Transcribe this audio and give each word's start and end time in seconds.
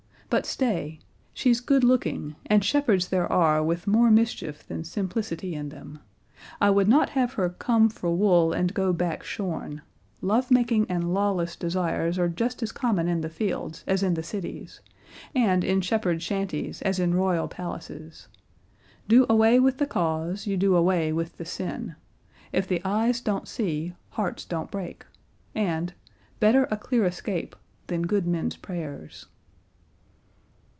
But 0.33 0.45
stay 0.45 1.01
she's 1.33 1.59
good 1.59 1.83
looking, 1.83 2.37
and 2.45 2.63
shepherds 2.63 3.09
there 3.09 3.29
are 3.29 3.61
with 3.61 3.85
more 3.85 4.09
mischief 4.09 4.65
than 4.65 4.85
simplicity 4.85 5.55
in 5.55 5.67
them; 5.67 5.99
I 6.61 6.69
would 6.69 6.87
not 6.87 7.09
have 7.09 7.33
her 7.33 7.49
'come 7.49 7.89
for 7.89 8.15
wool 8.15 8.53
and 8.53 8.73
go 8.73 8.93
back 8.93 9.23
shorn;' 9.23 9.81
love 10.21 10.49
making 10.49 10.85
and 10.89 11.13
lawless 11.13 11.57
desires 11.57 12.17
are 12.17 12.29
just 12.29 12.63
as 12.63 12.71
common 12.71 13.09
in 13.09 13.19
the 13.19 13.27
fields 13.29 13.83
as 13.85 14.03
in 14.03 14.13
the 14.13 14.23
cities, 14.23 14.79
and 15.35 15.65
in 15.65 15.81
shepherds' 15.81 16.23
shanties 16.23 16.81
as 16.83 16.97
in 16.97 17.13
royal 17.13 17.49
palaces; 17.49 18.29
'do 19.09 19.25
away 19.27 19.59
with 19.59 19.79
the 19.79 19.85
cause, 19.85 20.47
you 20.47 20.55
do 20.55 20.77
away 20.77 21.11
with 21.11 21.35
the 21.35 21.45
sin;' 21.45 21.95
'if 22.53 22.71
eyes 22.85 23.19
don't 23.19 23.49
see 23.49 23.91
hearts 24.11 24.45
don't 24.45 24.71
break' 24.71 25.05
and 25.53 25.93
'better 26.39 26.69
a 26.71 26.77
clear 26.77 27.03
escape 27.03 27.53
than 27.87 28.03
good 28.03 28.25
men's 28.25 28.55
prayers. 28.55 29.25